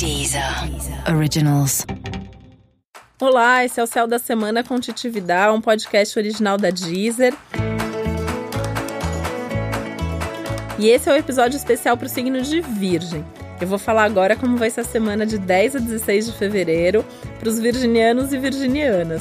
Deezer 0.00 0.42
Originals. 1.14 1.84
Olá, 3.20 3.66
esse 3.66 3.78
é 3.78 3.82
o 3.82 3.86
Céu 3.86 4.06
da 4.06 4.18
Semana 4.18 4.64
com 4.64 4.80
Titividade, 4.80 5.54
um 5.54 5.60
podcast 5.60 6.18
original 6.18 6.56
da 6.56 6.70
Deezer. 6.70 7.34
E 10.78 10.88
esse 10.88 11.10
é 11.10 11.12
o 11.12 11.16
episódio 11.16 11.58
especial 11.58 11.98
para 11.98 12.06
o 12.06 12.08
signo 12.08 12.40
de 12.40 12.62
Virgem. 12.62 13.22
Eu 13.60 13.66
vou 13.66 13.78
falar 13.78 14.04
agora 14.04 14.34
como 14.36 14.56
vai 14.56 14.70
ser 14.70 14.80
a 14.80 14.84
semana 14.84 15.26
de 15.26 15.36
10 15.36 15.76
a 15.76 15.78
16 15.80 16.28
de 16.28 16.32
fevereiro 16.32 17.04
para 17.38 17.50
os 17.50 17.58
virginianos 17.58 18.32
e 18.32 18.38
virginianas. 18.38 19.20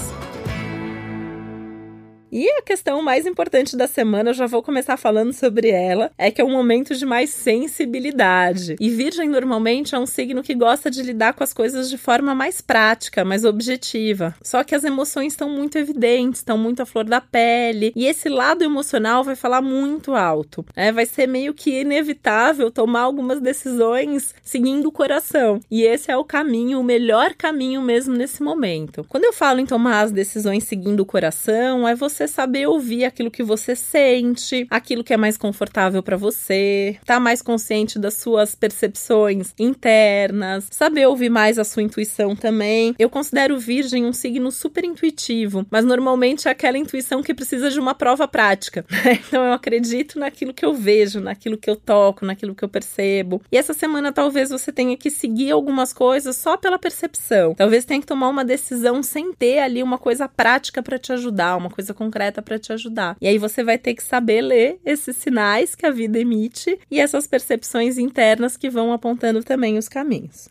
E 2.32 2.48
a 2.48 2.62
questão 2.62 3.02
mais 3.02 3.26
importante 3.26 3.76
da 3.76 3.88
semana, 3.88 4.30
eu 4.30 4.34
já 4.36 4.46
vou 4.46 4.62
começar 4.62 4.98
falando 4.98 5.34
sobre 5.34 5.70
ela, 5.70 6.12
é 6.16 6.30
que 6.30 6.40
é 6.40 6.46
um 6.46 6.52
momento 6.52 6.94
de 6.94 7.04
mais 7.04 7.32
sensibilidade. 7.32 8.76
E 8.80 8.90
Virgem 8.90 9.28
normalmente 9.28 9.96
é 9.96 10.00
um 10.00 10.06
signo 10.06 10.44
que 10.44 10.54
gosta 10.54 10.92
de 10.92 11.02
lidar 11.02 11.34
com 11.34 11.44
as 11.44 11.54
coisas 11.54 11.90
de 11.90 11.98
forma 11.98 12.36
mais 12.36 12.62
prática, 12.62 13.26
mais 13.26 13.44
objetiva. 13.44 14.36
Só 14.44 14.64
que 14.64 14.76
as 14.76 14.84
emoções 14.84 15.34
estão 15.34 15.50
muito 15.50 15.78
evidentes, 15.80 16.42
estão 16.42 16.56
muito 16.56 16.84
à 16.84 16.86
flor 16.86 17.04
da 17.04 17.20
pele, 17.20 17.92
e 17.96 18.06
esse 18.06 18.30
lado 18.30 18.64
emocional 18.64 19.24
vai 19.24 19.36
falar 19.36 19.62
muito 19.62 20.14
alto. 20.14 20.64
Né? 20.76 20.92
Vai 20.92 21.08
ser 21.08 21.28
meio 21.28 21.54
que 21.54 21.82
inevitável 21.82 22.70
tomar 22.70 23.02
algumas 23.02 23.42
decisões 23.42 24.36
seguindo 24.44 24.86
o 24.86 24.92
coração. 24.92 25.60
E 25.72 25.82
esse 25.82 26.12
é 26.12 26.18
o 26.18 26.24
caminho, 26.24 26.80
o 26.80 26.84
melhor 26.84 27.34
caminho 27.34 27.82
mesmo 27.82 28.16
nesse 28.16 28.44
momento. 28.44 29.04
Quando 29.10 29.24
eu 29.24 29.34
falo 29.34 29.60
em 29.60 29.66
tomar 29.66 30.02
as 30.02 30.12
decisões 30.12 30.64
seguindo 30.64 31.00
o 31.00 31.06
coração, 31.06 31.88
é 31.88 31.96
você 31.96 32.19
saber 32.28 32.68
ouvir 32.68 33.06
aquilo 33.06 33.32
que 33.32 33.44
você 33.44 33.76
sente, 33.76 34.68
aquilo 34.70 35.04
que 35.04 35.14
é 35.14 35.18
mais 35.18 35.38
confortável 35.38 36.02
para 36.04 36.18
você, 36.18 36.98
tá 37.06 37.20
mais 37.20 37.42
consciente 37.42 37.98
das 37.98 38.16
suas 38.16 38.56
percepções 38.56 39.54
internas, 39.58 40.68
saber 40.72 41.08
ouvir 41.08 41.30
mais 41.30 41.58
a 41.58 41.64
sua 41.64 41.84
intuição 41.84 42.36
também. 42.36 42.96
Eu 42.98 43.10
considero 43.10 43.60
Virgem 43.60 44.06
um 44.06 44.14
signo 44.14 44.52
super 44.52 44.84
intuitivo, 44.84 45.66
mas 45.70 45.86
normalmente 45.86 46.48
é 46.48 46.52
aquela 46.52 46.78
intuição 46.78 47.22
que 47.24 47.34
precisa 47.34 47.70
de 47.70 47.80
uma 47.80 47.96
prova 47.96 48.28
prática. 48.28 48.86
Né? 49.00 49.18
Então 49.28 49.44
eu 49.44 49.54
acredito 49.54 50.20
naquilo 50.20 50.54
que 50.54 50.66
eu 50.66 50.74
vejo, 50.74 51.22
naquilo 51.22 51.58
que 51.58 51.70
eu 51.70 51.76
toco, 51.76 52.26
naquilo 52.26 52.54
que 52.54 52.64
eu 52.64 52.68
percebo. 52.68 53.42
E 53.50 53.58
essa 53.58 53.74
semana 53.74 54.12
talvez 54.12 54.50
você 54.50 54.74
tenha 54.74 54.98
que 54.98 55.10
seguir 55.10 55.52
algumas 55.52 55.94
coisas 55.94 56.36
só 56.36 56.58
pela 56.58 56.78
percepção. 56.78 57.56
Talvez 57.56 57.86
tenha 57.86 58.02
que 58.02 58.08
tomar 58.08 58.28
uma 58.28 58.44
decisão 58.44 59.02
sem 59.02 59.32
ter 59.32 59.60
ali 59.60 59.82
uma 59.82 59.98
coisa 59.98 60.28
prática 60.28 60.84
para 60.84 61.00
te 61.00 61.14
ajudar, 61.14 61.56
uma 61.56 61.70
coisa 61.70 61.94
concreta 61.94 62.09
concreta 62.10 62.42
para 62.42 62.58
te 62.58 62.74
ajudar. 62.74 63.16
E 63.22 63.28
aí 63.28 63.38
você 63.38 63.64
vai 63.64 63.78
ter 63.78 63.94
que 63.94 64.04
saber 64.04 64.42
ler 64.42 64.80
esses 64.84 65.16
sinais 65.16 65.76
que 65.76 65.86
a 65.86 65.92
vida 65.92 66.20
emite 66.20 66.80
e 66.90 67.00
essas 67.00 67.28
percepções 67.28 67.98
internas 67.98 68.58
que 68.58 68.70
vão 68.70 68.92
apontando 68.92 69.44
também 69.44 69.78
os 69.78 69.88
caminhos. 69.88 70.50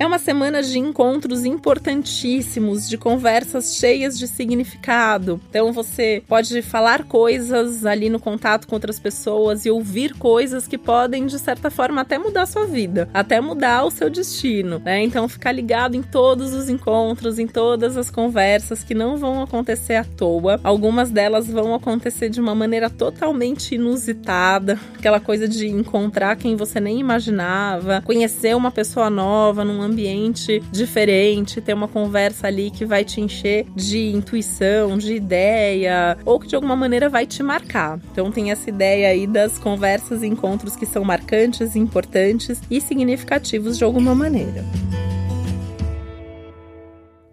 É 0.00 0.06
uma 0.06 0.20
semana 0.20 0.62
de 0.62 0.78
encontros 0.78 1.44
importantíssimos, 1.44 2.88
de 2.88 2.96
conversas 2.96 3.74
cheias 3.74 4.16
de 4.16 4.28
significado. 4.28 5.40
Então 5.50 5.72
você 5.72 6.22
pode 6.28 6.62
falar 6.62 7.02
coisas 7.02 7.84
ali 7.84 8.08
no 8.08 8.20
contato 8.20 8.68
com 8.68 8.76
outras 8.76 9.00
pessoas 9.00 9.66
e 9.66 9.70
ouvir 9.70 10.14
coisas 10.14 10.68
que 10.68 10.78
podem, 10.78 11.26
de 11.26 11.36
certa 11.36 11.68
forma, 11.68 12.02
até 12.02 12.16
mudar 12.16 12.42
a 12.42 12.46
sua 12.46 12.64
vida, 12.64 13.10
até 13.12 13.40
mudar 13.40 13.84
o 13.84 13.90
seu 13.90 14.08
destino. 14.08 14.80
Né? 14.84 15.02
Então 15.02 15.28
ficar 15.28 15.50
ligado 15.50 15.96
em 15.96 16.02
todos 16.02 16.54
os 16.54 16.68
encontros, 16.68 17.40
em 17.40 17.48
todas 17.48 17.96
as 17.96 18.08
conversas 18.08 18.84
que 18.84 18.94
não 18.94 19.16
vão 19.16 19.42
acontecer 19.42 19.96
à 19.96 20.04
toa. 20.04 20.60
Algumas 20.62 21.10
delas 21.10 21.48
vão 21.48 21.74
acontecer 21.74 22.28
de 22.28 22.40
uma 22.40 22.54
maneira 22.54 22.88
totalmente 22.88 23.74
inusitada, 23.74 24.78
aquela 24.96 25.18
coisa 25.18 25.48
de 25.48 25.66
encontrar 25.66 26.36
quem 26.36 26.54
você 26.54 26.78
nem 26.78 27.00
imaginava, 27.00 28.00
conhecer 28.02 28.54
uma 28.54 28.70
pessoa 28.70 29.10
nova 29.10 29.64
num 29.64 29.87
ambiente 29.88 30.62
diferente, 30.70 31.60
ter 31.60 31.74
uma 31.74 31.88
conversa 31.88 32.46
ali 32.46 32.70
que 32.70 32.84
vai 32.84 33.04
te 33.04 33.20
encher 33.20 33.66
de 33.74 34.10
intuição, 34.10 34.96
de 34.96 35.14
ideia, 35.14 36.16
ou 36.24 36.38
que 36.38 36.46
de 36.46 36.54
alguma 36.54 36.76
maneira 36.76 37.08
vai 37.08 37.26
te 37.26 37.42
marcar. 37.42 37.98
Então 38.12 38.30
tem 38.30 38.50
essa 38.50 38.68
ideia 38.68 39.08
aí 39.08 39.26
das 39.26 39.58
conversas 39.58 40.22
e 40.22 40.26
encontros 40.26 40.76
que 40.76 40.86
são 40.86 41.04
marcantes, 41.04 41.76
importantes 41.76 42.60
e 42.70 42.80
significativos 42.80 43.78
de 43.78 43.84
alguma 43.84 44.14
maneira. 44.14 44.64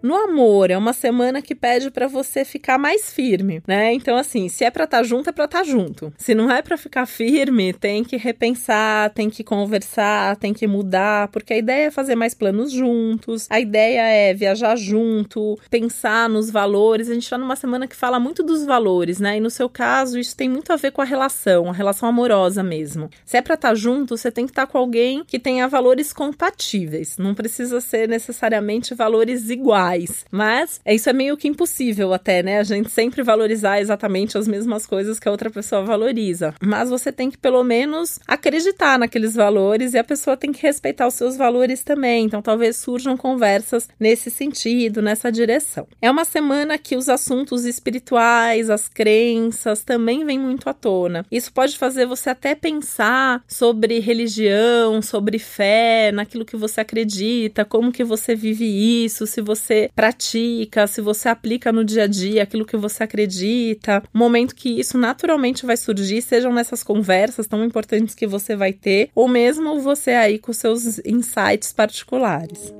No 0.06 0.14
amor, 0.14 0.70
é 0.70 0.78
uma 0.78 0.92
semana 0.92 1.42
que 1.42 1.52
pede 1.52 1.90
para 1.90 2.06
você 2.06 2.44
ficar 2.44 2.78
mais 2.78 3.12
firme, 3.12 3.60
né? 3.66 3.92
Então, 3.92 4.16
assim, 4.16 4.48
se 4.48 4.62
é 4.62 4.70
pra 4.70 4.84
estar 4.84 4.98
tá 4.98 5.02
junto, 5.02 5.30
é 5.30 5.32
pra 5.32 5.46
estar 5.46 5.58
tá 5.58 5.64
junto. 5.64 6.12
Se 6.16 6.32
não 6.32 6.48
é 6.48 6.62
para 6.62 6.76
ficar 6.76 7.06
firme, 7.06 7.72
tem 7.72 8.04
que 8.04 8.16
repensar, 8.16 9.10
tem 9.10 9.28
que 9.28 9.42
conversar, 9.42 10.36
tem 10.36 10.54
que 10.54 10.64
mudar, 10.64 11.26
porque 11.32 11.54
a 11.54 11.58
ideia 11.58 11.86
é 11.88 11.90
fazer 11.90 12.14
mais 12.14 12.34
planos 12.34 12.70
juntos, 12.70 13.48
a 13.50 13.58
ideia 13.58 14.02
é 14.02 14.32
viajar 14.32 14.76
junto, 14.76 15.58
pensar 15.68 16.28
nos 16.28 16.52
valores. 16.52 17.10
A 17.10 17.14
gente 17.14 17.28
tá 17.28 17.36
numa 17.36 17.56
semana 17.56 17.88
que 17.88 17.96
fala 17.96 18.20
muito 18.20 18.44
dos 18.44 18.64
valores, 18.64 19.18
né? 19.18 19.38
E 19.38 19.40
no 19.40 19.50
seu 19.50 19.68
caso, 19.68 20.20
isso 20.20 20.36
tem 20.36 20.48
muito 20.48 20.72
a 20.72 20.76
ver 20.76 20.92
com 20.92 21.02
a 21.02 21.04
relação, 21.04 21.68
a 21.68 21.72
relação 21.72 22.08
amorosa 22.08 22.62
mesmo. 22.62 23.10
Se 23.24 23.36
é 23.36 23.42
pra 23.42 23.54
estar 23.54 23.70
tá 23.70 23.74
junto, 23.74 24.16
você 24.16 24.30
tem 24.30 24.46
que 24.46 24.52
estar 24.52 24.68
com 24.68 24.78
alguém 24.78 25.24
que 25.24 25.40
tenha 25.40 25.66
valores 25.66 26.12
compatíveis. 26.12 27.18
Não 27.18 27.34
precisa 27.34 27.80
ser 27.80 28.08
necessariamente 28.08 28.94
valores 28.94 29.50
iguais 29.50 29.95
iguais. 29.96 30.24
Mas 30.30 30.80
é, 30.84 30.94
isso 30.94 31.08
é 31.08 31.12
meio 31.12 31.36
que 31.36 31.48
impossível 31.48 32.12
até, 32.12 32.42
né? 32.42 32.58
A 32.58 32.62
gente 32.62 32.90
sempre 32.90 33.22
valorizar 33.22 33.80
exatamente 33.80 34.38
as 34.38 34.46
mesmas 34.46 34.86
coisas 34.86 35.18
que 35.18 35.28
a 35.28 35.30
outra 35.30 35.50
pessoa 35.50 35.82
valoriza. 35.82 36.54
Mas 36.60 36.90
você 36.90 37.10
tem 37.10 37.30
que 37.30 37.38
pelo 37.38 37.62
menos 37.64 38.18
acreditar 38.26 38.98
naqueles 38.98 39.34
valores 39.34 39.94
e 39.94 39.98
a 39.98 40.04
pessoa 40.04 40.36
tem 40.36 40.52
que 40.52 40.62
respeitar 40.62 41.06
os 41.06 41.14
seus 41.14 41.36
valores 41.36 41.82
também. 41.82 42.26
Então 42.26 42.42
talvez 42.42 42.76
surjam 42.76 43.16
conversas 43.16 43.88
nesse 43.98 44.30
sentido, 44.30 45.02
nessa 45.02 45.32
direção. 45.32 45.86
É 46.00 46.10
uma 46.10 46.24
semana 46.24 46.78
que 46.78 46.96
os 46.96 47.08
assuntos 47.08 47.64
espirituais, 47.64 48.70
as 48.70 48.88
crenças 48.88 49.82
também 49.82 50.24
vêm 50.24 50.38
muito 50.38 50.68
à 50.68 50.74
tona. 50.74 51.24
Isso 51.30 51.52
pode 51.52 51.78
fazer 51.78 52.06
você 52.06 52.30
até 52.30 52.54
pensar 52.54 53.42
sobre 53.46 53.98
religião, 53.98 55.00
sobre 55.00 55.38
fé, 55.38 56.10
naquilo 56.12 56.44
que 56.44 56.56
você 56.56 56.80
acredita, 56.80 57.64
como 57.64 57.92
que 57.92 58.04
você 58.04 58.34
vive 58.34 58.66
isso, 59.04 59.26
se 59.26 59.40
você 59.40 59.85
pratica, 59.94 60.86
se 60.86 61.00
você 61.00 61.28
aplica 61.28 61.72
no 61.72 61.84
dia 61.84 62.04
a 62.04 62.06
dia 62.06 62.42
aquilo 62.42 62.64
que 62.64 62.76
você 62.76 63.04
acredita, 63.04 64.02
momento 64.12 64.54
que 64.54 64.80
isso 64.80 64.96
naturalmente 64.98 65.66
vai 65.66 65.76
surgir, 65.76 66.22
sejam 66.22 66.52
nessas 66.52 66.82
conversas 66.82 67.46
tão 67.46 67.64
importantes 67.64 68.14
que 68.14 68.26
você 68.26 68.56
vai 68.56 68.72
ter, 68.72 69.10
ou 69.14 69.28
mesmo 69.28 69.80
você 69.80 70.12
aí 70.12 70.38
com 70.38 70.52
seus 70.52 70.98
insights 71.04 71.72
particulares. 71.72 72.72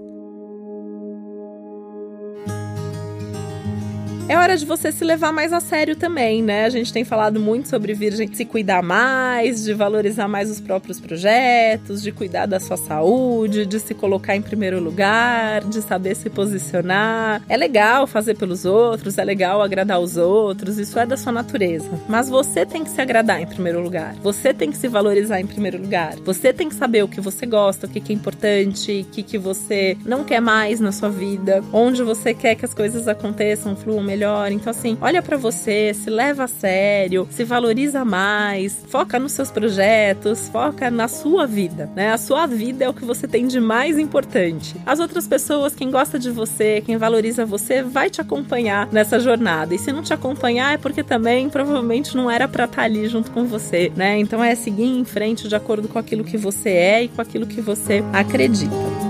É 4.28 4.37
hora 4.37 4.56
de 4.56 4.66
você 4.66 4.91
se 4.91 5.04
levar 5.04 5.32
mais 5.32 5.53
a 5.53 5.60
sério 5.60 5.94
também, 5.94 6.42
né? 6.42 6.64
A 6.64 6.69
gente 6.69 6.92
tem 6.92 7.04
falado 7.04 7.38
muito 7.38 7.69
sobre 7.69 7.94
virgem 7.94 8.26
se 8.34 8.44
cuidar 8.44 8.82
mais, 8.82 9.62
de 9.62 9.72
valorizar 9.72 10.26
mais 10.26 10.50
os 10.50 10.60
próprios 10.60 10.98
projetos, 10.98 12.03
de 12.03 12.10
cuidar 12.10 12.47
da 12.47 12.59
sua 12.59 12.76
saúde, 12.76 13.64
de 13.64 13.78
se 13.78 13.94
colocar 13.94 14.34
em 14.34 14.42
primeiro 14.42 14.81
lugar, 14.81 15.62
de 15.62 15.81
saber 15.81 16.16
se 16.16 16.28
posicionar. 16.28 17.41
É 17.48 17.56
legal 17.56 18.04
fazer 18.09 18.34
pelos 18.34 18.64
outros, 18.64 19.16
é 19.16 19.22
legal 19.22 19.62
agradar 19.62 20.00
os 20.00 20.16
outros, 20.16 20.76
isso 20.76 20.98
é 20.98 21.06
da 21.06 21.16
sua 21.16 21.31
natureza. 21.31 21.88
Mas 22.08 22.28
você 22.28 22.66
tem 22.66 22.82
que 22.82 22.91
se 22.91 23.00
agradar 23.00 23.41
em 23.41 23.47
primeiro 23.47 23.81
lugar. 23.81 24.16
Você 24.25 24.53
tem 24.53 24.72
que 24.72 24.76
se 24.76 24.88
valorizar 24.88 25.41
em 25.41 25.47
primeiro 25.47 25.81
lugar. 25.81 26.16
Você 26.25 26.53
tem 26.53 26.69
que 26.69 26.75
saber 26.75 27.04
o 27.04 27.08
que 27.08 27.20
você 27.20 27.47
gosta, 27.47 27.87
o 27.87 27.88
que 27.88 28.12
é 28.12 28.16
importante, 28.16 29.06
o 29.08 29.22
que 29.22 29.38
você 29.38 29.97
não 30.04 30.25
quer 30.25 30.41
mais 30.41 30.81
na 30.81 30.91
sua 30.91 31.10
vida, 31.10 31.62
onde 31.72 32.03
você 32.03 32.34
quer 32.34 32.56
que 32.56 32.64
as 32.64 32.75
coisas 32.75 33.06
aconteçam, 33.06 33.76
fluam 33.76 34.03
melhor 34.03 34.16
melhor. 34.16 34.50
Então, 34.50 34.71
assim, 34.71 34.97
olha 35.00 35.21
para 35.21 35.37
você, 35.37 35.93
se 35.93 36.09
leva 36.09 36.44
a 36.44 36.49
sério, 36.49 37.28
se 37.31 37.44
valoriza 37.44 38.04
mais, 38.04 38.82
foca 38.88 39.19
nos 39.19 39.32
seus 39.32 39.50
projetos, 39.50 40.49
foca 40.49 40.90
na 40.90 41.06
sua 41.06 41.46
vida, 41.46 41.90
né? 41.94 42.12
A 42.12 42.19
sua 42.19 42.46
vida 42.46 42.85
é 42.85 42.88
o 42.88 42.94
que 42.94 43.05
você 43.05 43.29
tem 43.29 43.46
de 43.46 43.61
mais 43.61 43.99
importante. 43.99 44.75
As 44.87 44.99
outras 44.99 45.29
pessoas, 45.29 45.75
quem 45.75 45.90
gosta 45.90 46.19
de 46.19 46.31
você, 46.31 46.82
quem 46.85 46.96
valoriza 46.96 47.44
você, 47.44 47.82
vai 47.82 48.08
te 48.08 48.20
acompanhar 48.20 48.88
nessa 48.90 49.20
jornada. 49.20 49.75
E 49.75 49.79
se 49.79 49.93
não 49.93 50.02
te 50.02 50.14
acompanhar, 50.14 50.73
é 50.73 50.79
porque 50.79 51.02
também 51.02 51.50
provavelmente 51.50 52.17
não 52.17 52.31
era 52.31 52.49
para 52.49 52.64
estar 52.64 52.76
tá 52.76 52.82
ali 52.82 53.06
junto 53.08 53.31
com 53.31 53.44
você, 53.44 53.93
né? 53.94 54.19
Então 54.19 54.43
é 54.43 54.55
seguir 54.55 54.85
em 54.85 55.05
frente 55.05 55.46
de 55.46 55.55
acordo 55.55 55.88
com 55.88 55.99
aquilo 55.99 56.25
que 56.25 56.38
você 56.38 56.70
é 56.70 57.05
e 57.05 57.08
com 57.08 57.20
aquilo 57.20 57.46
que 57.46 57.61
você 57.61 58.02
acredita. 58.12 59.06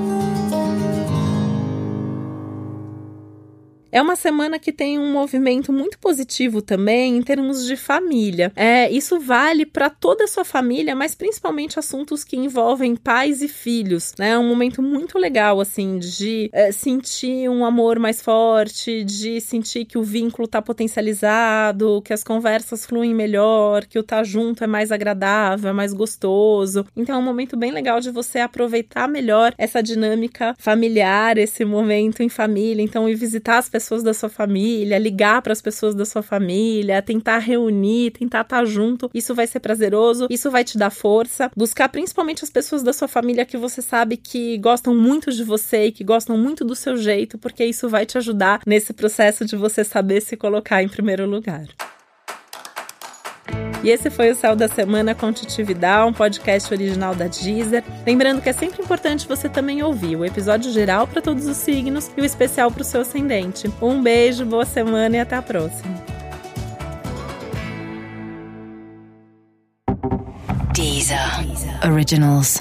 É 3.93 4.03
uma 4.03 4.17
semana 4.17 4.59
que 4.59 4.73
tem 4.73 4.99
um 4.99 5.13
movimento 5.13 5.73
muito 5.73 5.99
positivo 5.99 6.61
também 6.61 7.17
em 7.17 7.23
termos 7.23 7.65
de 7.67 7.77
família. 7.77 8.53
É, 8.57 8.91
isso 8.91 9.21
vale 9.21 9.65
para 9.65 9.89
toda 9.89 10.25
a 10.25 10.29
sua 10.29 10.45
família, 10.45 10.95
mas 10.95 11.15
principalmente 11.15 11.79
assuntos 11.79 12.25
que 12.25 12.37
envolvem 12.37 12.97
pais 12.97 13.43
e 13.43 13.49
filhos, 13.49 14.13
né? 14.19 14.31
É 14.31 14.39
um 14.39 14.49
momento 14.49 14.83
muito 14.83 15.19
legal, 15.19 15.61
assim, 15.61 15.99
de 15.99 16.51
é, 16.53 16.73
sentir 16.73 17.49
um 17.49 17.65
amor 17.65 17.99
mais 17.99 18.21
forte, 18.21 19.05
de 19.05 19.41
sentir 19.41 19.85
que 19.85 19.97
o 19.97 20.03
vínculo 20.03 20.49
tá 20.49 20.61
potencializado, 20.61 22.03
que 22.03 22.13
as 22.13 22.25
conversas 22.25 22.85
fluem 22.85 23.15
melhor, 23.15 23.87
que 23.87 23.99
o 23.99 24.03
tá 24.03 24.23
junto 24.25 24.65
é 24.65 24.67
mais 24.67 24.91
agradável, 24.91 25.71
é 25.71 25.73
mais 25.73 25.93
gostoso. 25.93 26.87
Então 26.97 27.17
é 27.17 27.19
um 27.19 27.23
momento 27.23 27.57
bem 27.57 27.71
legal 27.71 28.01
de 28.01 28.11
você 28.11 28.41
aproveitar 28.41 29.09
melhor 29.09 29.55
essa 29.57 29.83
dinâmica 29.83 30.55
familiar, 30.59 31.39
esse 31.39 31.65
momento 31.65 32.23
em 32.23 32.29
família. 32.29 32.83
Então, 32.83 33.09
ir 33.09 33.15
visitar 33.15 33.59
as 33.59 33.69
pessoas 33.77 34.03
da 34.03 34.15
sua 34.15 34.31
família, 34.31 34.99
ligar 34.99 35.43
para 35.43 35.53
as 35.53 35.61
pessoas 35.61 35.95
da 35.95 36.07
sua 36.07 36.23
família, 36.23 37.03
tentar 37.03 37.39
reunir, 37.39 38.13
tentar 38.13 38.41
estar 38.41 38.61
tá 38.61 38.65
junto. 38.65 39.11
Isso 39.13 39.35
vai 39.35 39.47
ser 39.47 39.61
prazeroso, 39.61 40.27
isso 40.31 40.51
vai 40.51 40.65
te 40.65 40.79
dar 40.79 40.89
força. 40.89 41.51
Buscar 41.55 41.91
principalmente 41.91 42.43
as 42.43 42.49
pessoas 42.49 42.83
da 42.83 42.95
sua 42.95 43.07
família 43.07 43.45
que 43.45 43.59
você 43.59 43.83
sabe 43.83 44.17
que 44.17 44.57
gostam 44.57 44.95
muito 44.95 45.31
de 45.31 45.45
você 45.45 45.89
e 45.89 45.93
que 45.93 46.03
gostam 46.03 46.39
muito 46.39 46.65
do 46.65 46.75
seu 46.75 46.97
jeito, 46.97 47.37
porque 47.37 47.67
isso 47.67 47.87
vai 47.87 48.07
te 48.07 48.17
ajudar 48.17 48.63
nesse 48.67 48.95
processo 48.95 49.45
de 49.45 49.57
você 49.57 49.85
saber 49.85 50.23
se 50.23 50.39
colocar 50.39 50.83
em 50.83 50.89
primeiro 50.89 51.29
lugar. 51.29 51.67
E 53.87 53.91
esse 53.91 54.11
foi 54.11 54.33
o 54.33 54.35
Céu 54.35 54.57
da 54.57 54.67
Semana 54.67 55.15
com 55.15 55.33
Titividade, 55.33 56.11
um 56.11 56.13
podcast 56.13 56.75
original 56.75 57.15
da 57.15 57.29
Deezer. 57.29 57.85
Lembrando 58.05 58.43
que 58.43 58.49
é 58.49 58.53
sempre 58.53 58.83
importante 58.83 59.29
você 59.29 59.49
também 59.49 59.81
ouvir 59.81 60.17
o 60.17 60.25
episódio 60.25 60.73
geral 60.73 61.07
para 61.07 61.23
todos 61.23 61.47
os 61.47 61.57
signos 61.57 62.11
e 62.17 62.21
o 62.21 62.25
especial 62.25 62.69
para 62.69 62.83
o 62.83 62.85
seu 62.85 63.03
ascendente. 63.03 63.73
Um 63.81 64.03
beijo, 64.03 64.45
boa 64.45 64.65
semana 64.65 65.19
e 65.19 65.21
até 65.21 65.37
a 65.37 65.43
próxima. 65.43 65.95
Deezer. 70.75 71.21
Originals. 71.89 72.61